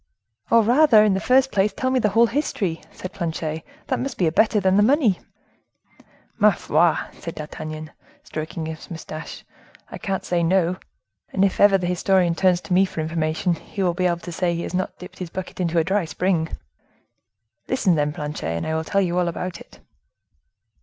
"Oh! 0.49 0.63
rather, 0.63 1.03
in 1.03 1.13
the 1.13 1.19
first 1.19 1.51
place, 1.51 1.71
tell 1.73 1.91
me 1.91 1.99
the 1.99 2.09
whole 2.09 2.25
history," 2.25 2.81
said 2.91 3.13
Planchet; 3.13 3.61
"that 3.85 3.99
must 3.99 4.17
be 4.17 4.27
better 4.31 4.59
than 4.59 4.75
the 4.75 4.81
money." 4.81 5.19
"Ma 6.39 6.49
foi!" 6.49 6.95
said 7.19 7.35
D'Artagnan, 7.35 7.91
stroking 8.23 8.65
his 8.65 8.89
mustache, 8.89 9.45
"I 9.91 9.99
can't 9.99 10.25
say 10.25 10.41
no; 10.41 10.77
and 11.31 11.45
if 11.45 11.59
ever 11.59 11.77
the 11.77 11.85
historian 11.85 12.33
turns 12.33 12.61
to 12.61 12.73
me 12.73 12.83
for 12.83 12.99
information, 13.01 13.53
he 13.53 13.83
will 13.83 13.93
be 13.93 14.07
able 14.07 14.17
to 14.21 14.31
say 14.31 14.55
he 14.55 14.63
has 14.63 14.73
not 14.73 14.97
dipped 14.97 15.19
his 15.19 15.29
bucket 15.29 15.59
into 15.59 15.77
a 15.77 15.83
dry 15.83 16.05
spring. 16.05 16.49
Listen, 17.67 17.93
then, 17.93 18.11
Planchet, 18.11 18.65
I 18.65 18.73
will 18.73 18.83
tell 18.83 19.01
you 19.01 19.19
all 19.19 19.27
about 19.27 19.59
it." 19.61 19.81